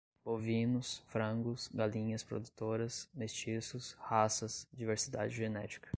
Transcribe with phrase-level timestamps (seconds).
[0.25, 5.87] bovinos, frangos, galinhas produtoras, mestiços, raças, diversidade genética